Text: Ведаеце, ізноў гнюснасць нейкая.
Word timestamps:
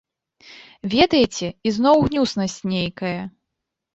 Ведаеце, 0.93 1.49
ізноў 1.71 1.97
гнюснасць 2.07 2.57
нейкая. 2.73 3.21